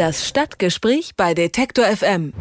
Das 0.00 0.26
Stadtgespräch 0.26 1.10
bei 1.14 1.34
Detektor 1.34 1.84
FM. 1.84 2.32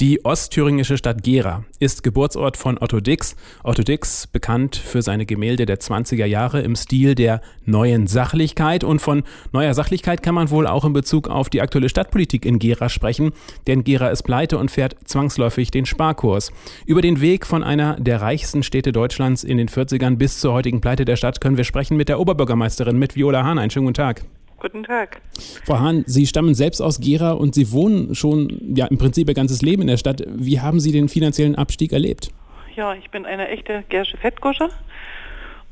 Die 0.00 0.22
ostthüringische 0.26 0.98
Stadt 0.98 1.22
Gera 1.22 1.64
ist 1.78 2.02
Geburtsort 2.02 2.58
von 2.58 2.76
Otto 2.78 3.00
Dix. 3.00 3.36
Otto 3.64 3.82
Dix, 3.82 4.26
bekannt 4.26 4.76
für 4.76 5.00
seine 5.00 5.24
Gemälde 5.24 5.64
der 5.64 5.80
20er 5.80 6.26
Jahre 6.26 6.60
im 6.60 6.76
Stil 6.76 7.14
der 7.14 7.40
neuen 7.64 8.06
Sachlichkeit. 8.06 8.84
Und 8.84 9.00
von 9.00 9.22
neuer 9.50 9.72
Sachlichkeit 9.72 10.22
kann 10.22 10.34
man 10.34 10.50
wohl 10.50 10.66
auch 10.66 10.84
in 10.84 10.92
Bezug 10.92 11.28
auf 11.28 11.48
die 11.48 11.62
aktuelle 11.62 11.88
Stadtpolitik 11.88 12.44
in 12.44 12.58
Gera 12.58 12.90
sprechen, 12.90 13.32
denn 13.66 13.82
Gera 13.82 14.08
ist 14.08 14.24
pleite 14.24 14.58
und 14.58 14.70
fährt 14.70 14.96
zwangsläufig 15.06 15.70
den 15.70 15.86
Sparkurs. 15.86 16.52
Über 16.84 17.00
den 17.00 17.22
Weg 17.22 17.46
von 17.46 17.64
einer 17.64 17.98
der 17.98 18.20
reichsten 18.20 18.62
Städte 18.62 18.92
Deutschlands 18.92 19.42
in 19.42 19.56
den 19.56 19.70
40ern 19.70 20.16
bis 20.16 20.38
zur 20.38 20.52
heutigen 20.52 20.82
Pleite 20.82 21.06
der 21.06 21.16
Stadt 21.16 21.40
können 21.40 21.56
wir 21.56 21.64
sprechen 21.64 21.96
mit 21.96 22.10
der 22.10 22.20
Oberbürgermeisterin, 22.20 22.98
mit 22.98 23.16
Viola 23.16 23.42
Hahn. 23.42 23.58
Einen 23.58 23.70
schönen 23.70 23.86
guten 23.86 23.94
Tag. 23.94 24.26
Guten 24.58 24.84
Tag. 24.84 25.20
Frau 25.64 25.78
Hahn, 25.78 26.04
Sie 26.06 26.26
stammen 26.26 26.54
selbst 26.54 26.80
aus 26.80 27.00
Gera 27.00 27.32
und 27.32 27.54
Sie 27.54 27.72
wohnen 27.72 28.14
schon 28.14 28.74
ja 28.74 28.86
im 28.86 28.98
Prinzip 28.98 29.28
Ihr 29.28 29.34
ganzes 29.34 29.62
Leben 29.62 29.82
in 29.82 29.88
der 29.88 29.98
Stadt. 29.98 30.22
Wie 30.26 30.60
haben 30.60 30.80
Sie 30.80 30.92
den 30.92 31.08
finanziellen 31.08 31.54
Abstieg 31.54 31.92
erlebt? 31.92 32.30
Ja, 32.74 32.94
ich 32.94 33.10
bin 33.10 33.26
eine 33.26 33.48
echte 33.48 33.84
Gersche 33.88 34.16
Fettgusche 34.16 34.70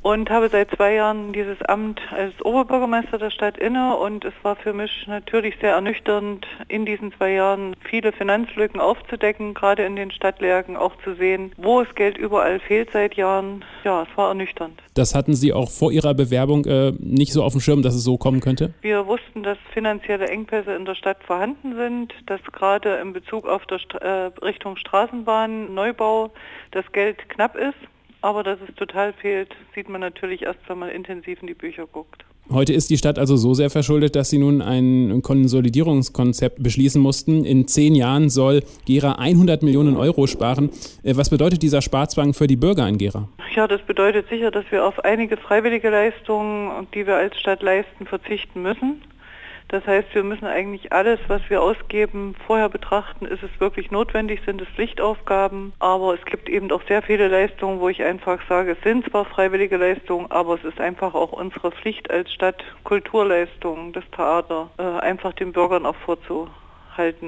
und 0.05 0.29
habe 0.29 0.51
seit 0.51 0.71
zwei 0.71 0.95
Jahren 0.95 1.33
dieses 1.33 1.61
Amt 1.63 1.99
als 2.13 2.35
Oberbürgermeister 2.45 3.17
der 3.17 3.31
Stadt 3.31 3.57
inne 3.57 3.97
und 3.97 4.27
es 4.27 4.35
war 4.43 4.55
für 4.55 4.75
mich 4.75 5.07
natürlich 5.07 5.55
sehr 5.63 5.73
ernüchternd, 5.73 6.47
in 6.69 6.85
diesen 6.85 7.11
zwei 7.15 7.33
Jahren 7.33 7.75
viele 7.89 8.13
Finanzlücken 8.13 8.81
aufzudecken, 8.81 9.55
gerade 9.55 9.85
in 9.87 9.97
den 9.97 10.11
Stadtlärgen 10.11 10.77
auch 10.77 10.93
zu 11.03 11.15
sehen, 11.15 11.53
wo 11.57 11.81
es 11.81 11.95
Geld 11.95 12.19
überall 12.19 12.61
fehlt 12.61 12.91
seit 12.93 13.15
Jahren. 13.15 13.65
Ja, 13.83 14.03
es 14.03 14.09
war 14.15 14.29
ernüchternd. 14.29 14.79
Das 14.93 15.15
hatten 15.15 15.35
Sie 15.35 15.55
auch 15.55 15.71
vor 15.71 15.91
Ihrer 15.91 16.13
Bewerbung 16.13 16.67
äh, 16.67 16.93
nicht 16.99 17.33
so 17.33 17.43
auf 17.43 17.53
dem 17.53 17.63
Schirm, 17.63 17.81
dass 17.81 17.95
es 17.95 18.05
so 18.05 18.19
kommen 18.19 18.41
könnte? 18.41 18.75
Wir 18.83 19.07
wussten, 19.07 19.43
dass 19.43 19.57
finanzielle 19.73 20.29
Engpässe 20.29 20.75
in 20.75 20.85
der 20.85 20.97
Stadt 20.97 21.25
vorhanden 21.25 21.77
sind, 21.77 22.13
dass 22.27 22.43
gerade 22.53 22.97
in 22.97 23.15
Bezug 23.15 23.49
auf 23.49 23.65
der 23.67 23.79
St 23.79 23.95
äh, 23.95 24.31
Richtung 24.45 24.77
Straßenbahn, 24.77 25.73
Neubau 25.73 26.31
das 26.73 26.85
Geld 26.93 27.27
knapp 27.31 27.57
ist. 27.57 27.75
Aber 28.25 28.43
dass 28.43 28.59
es 28.67 28.75
total 28.77 29.13
fehlt, 29.13 29.55
sieht 29.75 29.91
man 29.91 30.01
natürlich 30.01 30.45
erst, 30.45 30.61
wenn 30.67 30.79
man 30.79 30.89
intensiv 30.89 31.43
in 31.43 31.47
die 31.47 31.53
Bücher 31.53 31.87
guckt. 31.87 32.25
Heute 32.51 32.73
ist 32.73 32.89
die 32.89 32.97
Stadt 32.97 33.19
also 33.19 33.37
so 33.37 33.53
sehr 33.53 33.69
verschuldet, 33.69 34.17
dass 34.17 34.31
sie 34.31 34.39
nun 34.39 34.63
ein 34.63 35.21
Konsolidierungskonzept 35.21 36.63
beschließen 36.63 37.03
mussten. 37.03 37.45
In 37.45 37.69
zehn 37.69 37.95
Jahren 37.95 38.31
soll 38.31 38.63
Gera 38.87 39.17
100 39.19 39.63
Millionen 39.63 39.99
Euro 39.99 40.27
sparen. 40.27 40.71
Äh, 41.03 41.17
was 41.17 41.29
bedeutet 41.29 41.63
dieser 41.63 41.83
Sparzwang 41.83 42.33
für 42.33 42.47
die 42.47 42.57
Bürger 42.57 42.89
in 42.89 42.97
Gera? 42.97 43.29
Ja, 43.55 43.69
das 43.69 43.83
bedeutet 43.83 44.27
sicher, 44.31 44.51
dass 44.51 44.65
wir 44.71 44.87
auf 44.87 45.05
einige 45.05 45.37
freiwillige 45.37 45.91
Leistungen, 45.91 46.87
die 46.95 47.07
wir 47.07 47.17
als 47.17 47.39
Stadt 47.39 47.63
leisten, 47.63 48.07
verzichten 48.07 48.63
müssen. 48.63 49.03
Das 49.69 49.87
heißt, 49.87 50.15
wir 50.15 50.23
müssen 50.23 50.47
eigentlich 50.47 50.93
alles, 50.93 51.19
was 51.29 51.43
wir 51.49 51.63
ausgeben, 51.63 52.35
vorher 52.47 52.69
betrachten, 52.69 53.27
ist 53.27 53.43
es 53.43 53.51
wirklich 53.61 53.91
notwendig, 53.91 54.41
sind 54.45 54.61
es 54.61 54.69
Pflichtaufgaben, 54.69 55.73
aber 55.79 56.15
es 56.15 56.25
gibt 56.25 56.49
eben 56.49 56.71
auch 56.71 56.83
sehr 56.87 57.03
viele 57.03 57.29
Leistungen, 57.29 57.81
wo 57.81 57.89
ich 57.89 58.03
einfach 58.03 58.39
sage, 58.49 58.73
es 58.73 58.83
sind 58.83 59.09
zwar 59.11 59.25
freiwillige 59.25 59.77
Leistungen, 59.77 60.31
aber 60.31 60.55
es 60.55 60.65
ist 60.65 60.81
einfach 60.81 61.15
auch 61.15 61.33
unsere 61.33 61.73
Pflicht 61.73 62.11
als 62.11 62.33
Stadt, 62.33 62.63
Kulturleistungen, 62.85 63.93
das 63.93 64.05
Theater, 64.15 64.71
äh, 64.79 64.83
einfach 64.83 65.33
den 65.33 65.53
Bürgern 65.53 65.87
auch 65.87 65.97
vorzuhalten 65.97 66.64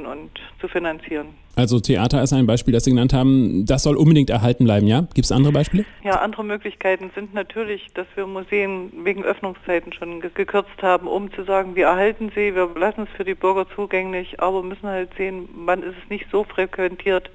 und 0.06 0.30
zu 0.60 0.68
finanzieren. 0.68 1.28
Also 1.58 1.80
Theater 1.80 2.22
ist 2.22 2.34
ein 2.34 2.46
Beispiel, 2.46 2.74
das 2.74 2.84
Sie 2.84 2.90
genannt 2.90 3.14
haben. 3.14 3.64
Das 3.64 3.82
soll 3.82 3.96
unbedingt 3.96 4.28
erhalten 4.28 4.64
bleiben, 4.64 4.86
ja? 4.86 5.08
Gibt 5.14 5.24
es 5.24 5.32
andere 5.32 5.52
Beispiele? 5.52 5.86
Ja, 6.04 6.20
andere 6.20 6.44
Möglichkeiten 6.44 7.10
sind 7.14 7.32
natürlich, 7.32 7.86
dass 7.94 8.06
wir 8.14 8.26
Museen 8.26 8.92
wegen 9.04 9.24
Öffnungszeiten 9.24 9.94
schon 9.94 10.20
gekürzt 10.20 10.82
haben, 10.82 11.06
um 11.06 11.32
zu 11.32 11.44
sagen, 11.44 11.74
wir 11.74 11.86
erhalten 11.86 12.30
sie, 12.34 12.54
wir 12.54 12.68
lassen 12.76 13.04
es 13.04 13.16
für 13.16 13.24
die 13.24 13.34
Bürger 13.34 13.66
zugänglich, 13.74 14.38
aber 14.38 14.62
müssen 14.62 14.86
halt 14.86 15.08
sehen, 15.16 15.48
wann 15.64 15.82
ist 15.82 15.94
es 16.04 16.10
nicht 16.10 16.26
so 16.30 16.44
frequentiert, 16.44 17.30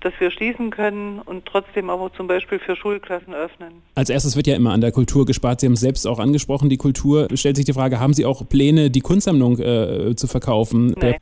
dass 0.00 0.12
wir 0.18 0.32
schließen 0.32 0.70
können 0.70 1.20
und 1.20 1.46
trotzdem 1.46 1.88
aber 1.88 2.12
zum 2.12 2.26
Beispiel 2.26 2.58
für 2.58 2.74
Schulklassen 2.74 3.32
öffnen. 3.32 3.74
Als 3.94 4.10
erstes 4.10 4.34
wird 4.34 4.48
ja 4.48 4.56
immer 4.56 4.72
an 4.72 4.80
der 4.80 4.90
Kultur 4.90 5.24
gespart. 5.24 5.60
Sie 5.60 5.66
haben 5.66 5.74
es 5.74 5.80
selbst 5.80 6.08
auch 6.08 6.18
angesprochen, 6.18 6.68
die 6.68 6.78
Kultur. 6.78 7.28
Stellt 7.34 7.54
sich 7.54 7.64
die 7.64 7.72
Frage, 7.72 8.00
haben 8.00 8.12
Sie 8.12 8.26
auch 8.26 8.48
Pläne, 8.48 8.90
die 8.90 9.00
Kunstsammlung 9.00 9.60
äh, 9.60 10.16
zu 10.16 10.26
verkaufen? 10.26 10.94
Nein. 10.98 11.14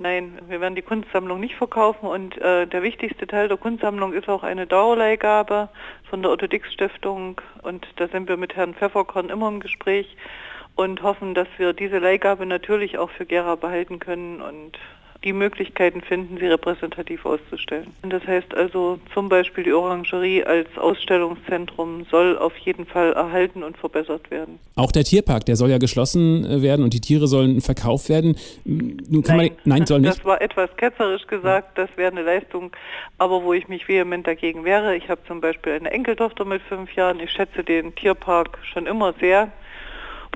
Nein, 0.00 0.38
wir 0.46 0.60
werden 0.60 0.76
die 0.76 0.82
Kunstsammlung 0.82 1.40
nicht 1.40 1.56
verkaufen 1.56 2.06
und 2.06 2.38
äh, 2.38 2.68
der 2.68 2.84
wichtigste 2.84 3.26
Teil 3.26 3.48
der 3.48 3.56
Kunstsammlung 3.56 4.12
ist 4.12 4.28
auch 4.28 4.44
eine 4.44 4.64
Dauerleihgabe 4.64 5.70
von 6.08 6.22
der 6.22 6.30
Otto 6.30 6.46
Dix 6.46 6.72
Stiftung 6.72 7.40
und 7.62 7.84
da 7.96 8.06
sind 8.06 8.28
wir 8.28 8.36
mit 8.36 8.54
Herrn 8.54 8.74
Pfefferkorn 8.74 9.28
immer 9.28 9.48
im 9.48 9.58
Gespräch 9.58 10.16
und 10.76 11.02
hoffen, 11.02 11.34
dass 11.34 11.48
wir 11.56 11.72
diese 11.72 11.98
Leihgabe 11.98 12.46
natürlich 12.46 12.96
auch 12.96 13.10
für 13.10 13.26
Gera 13.26 13.56
behalten 13.56 13.98
können 13.98 14.40
und 14.40 14.78
die 15.24 15.32
Möglichkeiten 15.32 16.00
finden, 16.00 16.38
sie 16.38 16.46
repräsentativ 16.46 17.26
auszustellen. 17.26 17.88
Und 18.02 18.12
das 18.12 18.24
heißt 18.24 18.54
also 18.54 19.00
zum 19.12 19.28
Beispiel 19.28 19.64
die 19.64 19.72
Orangerie 19.72 20.44
als 20.44 20.68
Ausstellungszentrum 20.78 22.06
soll 22.08 22.38
auf 22.38 22.56
jeden 22.58 22.86
Fall 22.86 23.12
erhalten 23.14 23.64
und 23.64 23.76
verbessert 23.76 24.30
werden. 24.30 24.60
Auch 24.76 24.92
der 24.92 25.02
Tierpark, 25.02 25.44
der 25.44 25.56
soll 25.56 25.70
ja 25.70 25.78
geschlossen 25.78 26.44
äh, 26.44 26.62
werden 26.62 26.84
und 26.84 26.94
die 26.94 27.00
Tiere 27.00 27.26
sollen 27.26 27.60
verkauft 27.60 28.08
werden. 28.08 28.36
Nun 28.64 29.22
kann 29.24 29.38
nein, 29.38 29.50
man, 29.64 29.78
nein, 29.78 29.86
soll 29.86 30.00
nicht. 30.00 30.18
Das 30.18 30.24
war 30.24 30.40
etwas 30.40 30.70
ketzerisch 30.76 31.26
gesagt, 31.26 31.76
das 31.76 31.88
wäre 31.96 32.12
eine 32.12 32.22
Leistung, 32.22 32.70
aber 33.18 33.42
wo 33.42 33.52
ich 33.52 33.66
mich 33.66 33.88
vehement 33.88 34.24
dagegen 34.24 34.64
wäre. 34.64 34.94
Ich 34.94 35.08
habe 35.08 35.20
zum 35.26 35.40
Beispiel 35.40 35.72
eine 35.72 35.90
Enkeltochter 35.90 36.44
mit 36.44 36.62
fünf 36.62 36.94
Jahren. 36.94 37.18
Ich 37.18 37.32
schätze 37.32 37.64
den 37.64 37.92
Tierpark 37.96 38.58
schon 38.72 38.86
immer 38.86 39.14
sehr. 39.18 39.50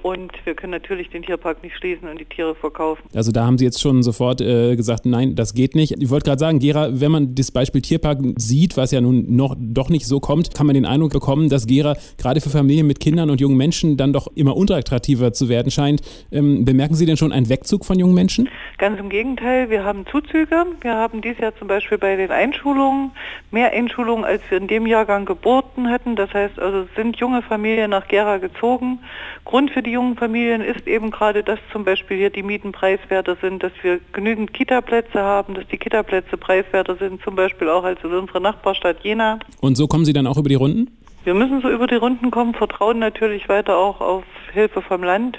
Und 0.03 0.33
wir 0.45 0.55
können 0.55 0.73
natürlich 0.73 1.11
den 1.11 1.23
Tierpark 1.23 1.63
nicht 1.63 1.77
schließen 1.77 2.09
und 2.09 2.21
die 2.21 2.25
Tiere 2.25 2.57
verkaufen. 2.57 3.03
Also 3.15 3.31
da 3.31 3.47
haben 3.47 3.57
Sie 3.57 3.65
jetzt 3.65 3.81
schon 3.81 4.03
sofort 4.03 4.41
äh, 4.41 4.75
gesagt, 4.75 5.07
nein, 5.07 5.37
das 5.37 5.55
geht 5.55 5.77
nicht. 5.77 5.95
Ich 6.03 6.11
wollte 6.11 6.25
gerade 6.25 6.41
sagen, 6.41 6.59
Gera, 6.59 6.89
wenn 7.01 7.13
man 7.13 7.35
das 7.37 7.53
Beispiel 7.53 7.83
Tierpark 7.83 8.19
sieht, 8.37 8.77
was 8.77 8.91
ja 8.91 9.01
nun 9.01 9.37
noch 9.37 9.55
doch 9.57 9.91
nicht 9.91 10.07
so 10.07 10.19
kommt, 10.19 10.55
kann 10.55 10.67
man 10.67 10.75
den 10.75 10.87
Eindruck 10.87 11.13
bekommen, 11.13 11.49
dass 11.49 11.67
Gera 11.67 11.95
gerade 12.19 12.41
für 12.41 12.51
Familien 12.51 12.89
mit 12.89 12.99
Kindern 12.99 13.31
und 13.31 13.41
jungen 13.41 13.57
Menschen 13.57 13.97
dann 13.97 14.13
doch 14.13 14.27
immer 14.35 14.57
unattraktiver 14.57 15.33
zu 15.33 15.49
werden 15.49 15.71
scheint. 15.71 16.03
Ähm, 16.33 16.65
bemerken 16.65 16.97
Sie 16.97 17.07
denn 17.07 17.17
schon 17.17 17.33
einen 17.33 17.49
Wegzug 17.49 17.85
von 17.85 17.97
jungen 17.97 18.15
Menschen? 18.15 18.49
Ganz 18.79 18.99
im 18.99 19.09
Gegenteil, 19.09 19.71
wir 19.71 19.85
haben 19.85 20.05
Zuzüge. 20.11 20.67
Wir 20.81 20.95
haben 20.95 21.23
dieses 21.23 21.39
Jahr 21.39 21.57
zum 21.57 21.69
Beispiel 21.69 21.99
bei 21.99 22.17
den 22.17 22.33
Einschulungen 22.33 23.13
mehr 23.53 23.73
Einschulungen, 23.73 24.25
als 24.25 24.43
wir 24.49 24.59
in 24.59 24.67
dem 24.67 24.87
Jahrgang 24.87 25.27
geboten 25.27 25.87
hätten. 25.87 26.17
Das 26.17 26.35
heißt 26.35 26.59
also, 26.59 26.89
sind 26.97 27.17
junge 27.19 27.43
Familien 27.43 27.91
nach 27.91 28.09
Gera 28.09 28.39
gezogen. 28.39 28.99
Grund 29.45 29.71
für 29.71 29.83
die 29.83 29.92
jungen 29.93 30.17
Familien 30.17 30.61
ist 30.61 30.87
eben 30.87 31.11
gerade, 31.11 31.45
dass 31.45 31.59
zum 31.71 31.85
Beispiel 31.85 32.17
hier 32.17 32.31
die 32.31 32.43
Mieten 32.43 32.73
preiswerter 32.73 33.37
sind, 33.41 33.63
dass 33.63 33.73
wir 33.83 34.01
genügend 34.13 34.53
Kitaplätze 34.53 35.21
haben, 35.21 35.55
dass 35.55 35.67
die 35.69 35.79
Kitaplätze 35.79 36.37
preiswerter 36.37 36.97
sind, 36.97 37.23
zum 37.23 37.37
Beispiel 37.37 37.69
auch 37.69 37.85
als 37.85 38.03
in 38.03 38.13
unserer 38.13 38.41
Nachbarstadt 38.41 39.05
Jena. 39.05 39.39
Und 39.61 39.77
so 39.77 39.87
kommen 39.87 40.05
Sie 40.05 40.13
dann 40.13 40.27
auch 40.27 40.37
über 40.37 40.49
die 40.49 40.57
Runden? 40.57 40.91
Wir 41.25 41.35
müssen 41.35 41.63
so 41.63 41.71
über 41.71 41.87
die 41.87 41.95
Runden 41.95 42.33
kommen, 42.33 42.55
vertrauen 42.55 42.99
natürlich 42.99 43.49
weiter 43.49 43.77
auch 43.77 44.01
auf 44.01 44.25
Hilfe 44.53 44.83
vom 44.83 45.05
Land, 45.05 45.39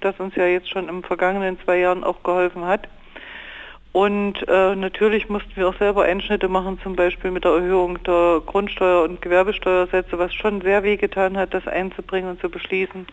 das 0.00 0.18
uns 0.18 0.34
ja 0.34 0.46
jetzt 0.46 0.68
schon 0.68 0.88
im 0.88 1.04
vergangenen 1.04 1.58
zwei 1.64 1.78
Jahren 1.78 2.02
auch 2.02 2.22
geholfen 2.24 2.64
hat. 2.64 2.88
Und 3.92 4.36
äh, 4.48 4.76
natürlich 4.76 5.28
mussten 5.28 5.50
wir 5.56 5.68
auch 5.68 5.78
selber 5.78 6.04
Einschnitte 6.04 6.48
machen, 6.48 6.78
zum 6.82 6.94
Beispiel 6.94 7.32
mit 7.32 7.44
der 7.44 7.52
Erhöhung 7.52 8.02
der 8.04 8.40
Grundsteuer- 8.46 9.02
und 9.02 9.20
Gewerbesteuersätze, 9.20 10.18
was 10.18 10.32
schon 10.32 10.60
sehr 10.60 10.84
wehgetan 10.84 11.36
hat, 11.36 11.54
das 11.54 11.66
einzubringen 11.66 12.30
und 12.30 12.40
zu 12.40 12.48
beschließen 12.48 13.06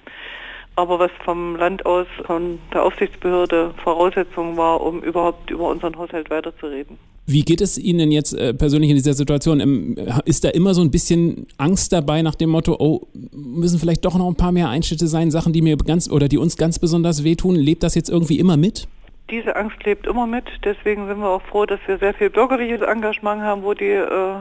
aber 0.77 0.99
was 0.99 1.11
vom 1.25 1.55
Land 1.55 1.85
aus, 1.85 2.05
von 2.25 2.59
der 2.71 2.83
Aufsichtsbehörde 2.83 3.73
Voraussetzung 3.83 4.57
war, 4.57 4.79
um 4.79 5.01
überhaupt 5.01 5.49
über 5.49 5.69
unseren 5.69 5.97
Haushalt 5.97 6.29
weiterzureden. 6.29 6.97
Wie 7.25 7.41
geht 7.41 7.59
es 7.59 7.77
Ihnen 7.77 7.99
denn 7.99 8.11
jetzt 8.11 8.33
äh, 8.33 8.53
persönlich 8.53 8.89
in 8.91 8.95
dieser 8.95 9.13
Situation? 9.13 9.59
Ähm, 9.59 9.97
ist 10.25 10.45
da 10.45 10.49
immer 10.49 10.73
so 10.73 10.81
ein 10.81 10.91
bisschen 10.91 11.47
Angst 11.57 11.91
dabei 11.91 12.21
nach 12.21 12.35
dem 12.35 12.51
Motto, 12.51 12.77
oh, 12.79 13.07
müssen 13.33 13.79
vielleicht 13.79 14.05
doch 14.05 14.17
noch 14.17 14.27
ein 14.27 14.35
paar 14.35 14.51
mehr 14.51 14.69
Einschnitte 14.69 15.07
sein, 15.07 15.31
Sachen, 15.31 15.51
die 15.51 15.61
mir 15.61 15.75
ganz 15.77 16.09
oder 16.09 16.29
die 16.29 16.37
uns 16.37 16.55
ganz 16.55 16.79
besonders 16.79 17.23
wehtun? 17.23 17.55
Lebt 17.55 17.83
das 17.83 17.95
jetzt 17.95 18.09
irgendwie 18.09 18.39
immer 18.39 18.55
mit? 18.55 18.87
Diese 19.29 19.55
Angst 19.57 19.83
lebt 19.83 20.07
immer 20.07 20.25
mit. 20.25 20.45
Deswegen 20.63 21.07
sind 21.07 21.19
wir 21.19 21.27
auch 21.27 21.41
froh, 21.41 21.65
dass 21.65 21.79
wir 21.87 21.97
sehr 21.97 22.13
viel 22.13 22.29
bürgerliches 22.29 22.81
Engagement 22.81 23.41
haben, 23.41 23.63
wo 23.63 23.73
die 23.73 23.85
äh, 23.85 24.35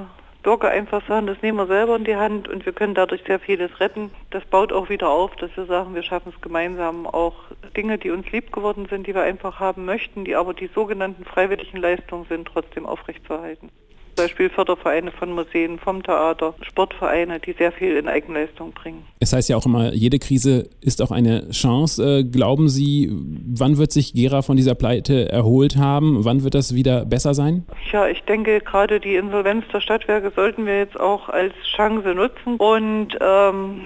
Bürger 0.46 0.70
einfach 0.70 1.04
sagen, 1.08 1.26
das 1.26 1.42
nehmen 1.42 1.58
wir 1.58 1.66
selber 1.66 1.96
in 1.96 2.04
die 2.04 2.14
Hand 2.14 2.46
und 2.46 2.64
wir 2.64 2.72
können 2.72 2.94
dadurch 2.94 3.24
sehr 3.26 3.40
vieles 3.40 3.80
retten. 3.80 4.12
Das 4.30 4.44
baut 4.44 4.72
auch 4.72 4.88
wieder 4.88 5.08
auf, 5.08 5.34
dass 5.34 5.50
wir 5.56 5.66
sagen, 5.66 5.96
wir 5.96 6.04
schaffen 6.04 6.32
es 6.32 6.40
gemeinsam 6.40 7.04
auch 7.04 7.34
Dinge, 7.76 7.98
die 7.98 8.12
uns 8.12 8.30
lieb 8.30 8.52
geworden 8.52 8.86
sind, 8.88 9.08
die 9.08 9.14
wir 9.16 9.22
einfach 9.22 9.58
haben 9.58 9.84
möchten, 9.84 10.24
die 10.24 10.36
aber 10.36 10.54
die 10.54 10.68
sogenannten 10.72 11.24
freiwilligen 11.24 11.78
Leistungen 11.78 12.26
sind, 12.28 12.46
trotzdem 12.46 12.86
aufrechtzuerhalten. 12.86 13.70
Beispiel 14.16 14.50
Fördervereine 14.50 15.12
von 15.12 15.32
Museen, 15.32 15.78
vom 15.78 16.02
Theater, 16.02 16.54
Sportvereine, 16.62 17.38
die 17.38 17.52
sehr 17.52 17.70
viel 17.70 17.96
in 17.96 18.08
Eigenleistung 18.08 18.72
bringen. 18.72 19.04
Es 19.20 19.32
heißt 19.32 19.48
ja 19.48 19.56
auch 19.56 19.66
immer, 19.66 19.92
jede 19.92 20.18
Krise 20.18 20.68
ist 20.80 21.00
auch 21.02 21.10
eine 21.10 21.50
Chance. 21.50 22.20
Äh, 22.20 22.24
glauben 22.24 22.68
Sie, 22.68 23.10
wann 23.12 23.78
wird 23.78 23.92
sich 23.92 24.14
Gera 24.14 24.42
von 24.42 24.56
dieser 24.56 24.74
Pleite 24.74 25.30
erholt 25.30 25.76
haben? 25.76 26.24
Wann 26.24 26.42
wird 26.42 26.54
das 26.54 26.74
wieder 26.74 27.04
besser 27.04 27.34
sein? 27.34 27.64
Ja, 27.92 28.08
ich 28.08 28.22
denke, 28.22 28.60
gerade 28.60 28.98
die 28.98 29.16
Insolvenz 29.16 29.64
der 29.72 29.80
Stadtwerke 29.80 30.32
sollten 30.34 30.66
wir 30.66 30.78
jetzt 30.78 30.98
auch 30.98 31.28
als 31.28 31.52
Chance 31.76 32.14
nutzen 32.14 32.56
und 32.56 33.16
ähm, 33.20 33.82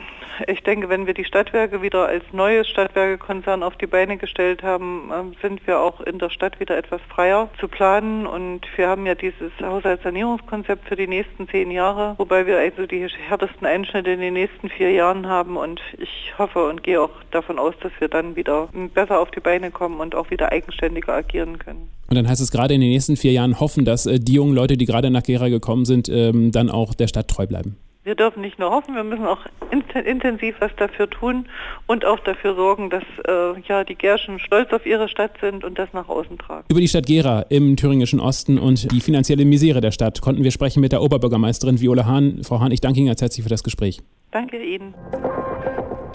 ich 0.46 0.62
denke, 0.62 0.88
wenn 0.88 1.06
wir 1.06 1.14
die 1.14 1.24
Stadtwerke 1.24 1.82
wieder 1.82 2.06
als 2.06 2.24
neues 2.32 2.68
Stadtwerkekonzern 2.68 3.62
auf 3.62 3.76
die 3.76 3.86
Beine 3.86 4.16
gestellt 4.16 4.62
haben, 4.62 5.10
ähm, 5.12 5.32
sind 5.42 5.66
wir 5.66 5.80
auch 5.80 6.00
in 6.00 6.18
der 6.18 6.30
Stadt 6.30 6.60
wieder 6.60 6.76
etwas 6.76 7.00
freier 7.08 7.50
zu 7.58 7.68
planen. 7.68 8.26
Und 8.26 8.60
wir 8.76 8.88
haben 8.88 9.06
ja 9.06 9.14
dieses 9.14 9.52
Haushaltssanierungskonzept 9.60 10.88
für 10.88 10.96
die 10.96 11.06
nächsten 11.06 11.48
zehn 11.48 11.70
Jahre, 11.70 12.14
wobei 12.18 12.46
wir 12.46 12.58
also 12.58 12.86
die 12.86 13.06
härtesten 13.28 13.66
Einschnitte 13.66 14.10
in 14.10 14.20
den 14.20 14.34
nächsten 14.34 14.68
vier 14.68 14.92
Jahren 14.92 15.26
haben. 15.26 15.56
Und 15.56 15.80
ich 15.98 16.34
hoffe 16.38 16.66
und 16.66 16.82
gehe 16.82 17.00
auch 17.00 17.10
davon 17.30 17.58
aus, 17.58 17.74
dass 17.82 17.92
wir 17.98 18.08
dann 18.08 18.36
wieder 18.36 18.68
besser 18.94 19.20
auf 19.20 19.30
die 19.30 19.40
Beine 19.40 19.70
kommen 19.70 20.00
und 20.00 20.14
auch 20.14 20.30
wieder 20.30 20.52
eigenständiger 20.52 21.14
agieren 21.14 21.58
können. 21.58 21.88
Und 22.08 22.16
dann 22.16 22.28
heißt 22.28 22.40
es 22.40 22.50
gerade 22.50 22.74
in 22.74 22.80
den 22.80 22.90
nächsten 22.90 23.16
vier 23.16 23.32
Jahren 23.32 23.60
hoffen, 23.60 23.84
dass 23.84 24.06
äh, 24.06 24.18
die 24.18 24.34
jungen 24.34 24.54
Leute, 24.54 24.76
die 24.76 24.84
gerade 24.84 25.10
nach 25.10 25.22
Gera 25.22 25.48
gekommen 25.48 25.84
sind, 25.84 26.08
ähm, 26.08 26.50
dann 26.50 26.68
auch 26.68 26.94
der 26.94 27.06
Stadt 27.06 27.28
treu 27.28 27.46
bleiben. 27.46 27.76
Wir 28.02 28.14
dürfen 28.14 28.40
nicht 28.40 28.58
nur 28.58 28.70
hoffen, 28.70 28.94
wir 28.94 29.04
müssen 29.04 29.26
auch 29.26 29.40
intensiv 29.70 30.56
was 30.60 30.70
dafür 30.76 31.10
tun 31.10 31.46
und 31.86 32.06
auch 32.06 32.18
dafür 32.20 32.54
sorgen, 32.54 32.88
dass 32.88 33.02
äh, 33.28 33.60
ja, 33.68 33.84
die 33.84 33.94
Gerschen 33.94 34.38
stolz 34.38 34.72
auf 34.72 34.86
ihre 34.86 35.06
Stadt 35.06 35.32
sind 35.38 35.64
und 35.64 35.78
das 35.78 35.92
nach 35.92 36.08
außen 36.08 36.38
tragen. 36.38 36.64
Über 36.70 36.80
die 36.80 36.88
Stadt 36.88 37.04
Gera 37.04 37.42
im 37.50 37.76
thüringischen 37.76 38.18
Osten 38.18 38.58
und 38.58 38.90
die 38.90 39.02
finanzielle 39.02 39.44
Misere 39.44 39.82
der 39.82 39.90
Stadt 39.90 40.22
konnten 40.22 40.42
wir 40.44 40.50
sprechen 40.50 40.80
mit 40.80 40.92
der 40.92 41.02
Oberbürgermeisterin 41.02 41.78
Viola 41.78 42.06
Hahn. 42.06 42.42
Frau 42.42 42.60
Hahn, 42.60 42.72
ich 42.72 42.80
danke 42.80 43.00
Ihnen 43.00 43.08
ganz 43.08 43.20
herzlich 43.20 43.42
für 43.42 43.50
das 43.50 43.62
Gespräch. 43.62 44.00
Danke 44.30 44.62
Ihnen. 44.62 44.94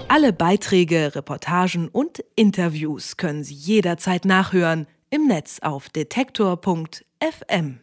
Alle 0.08 0.34
Beiträge, 0.34 1.12
Reportagen 1.14 1.90
und 1.90 2.24
Interviews 2.36 3.16
können 3.16 3.44
Sie 3.44 3.54
jederzeit 3.54 4.26
nachhören 4.26 4.88
im 5.12 5.28
Netz 5.28 5.60
auf 5.62 5.90
detektor.fm. 5.90 7.80